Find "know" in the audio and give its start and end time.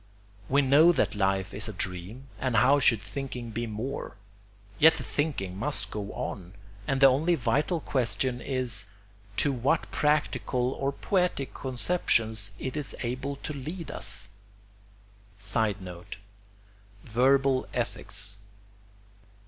0.63-0.91